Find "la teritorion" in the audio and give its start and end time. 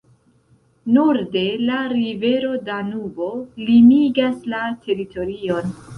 4.55-5.77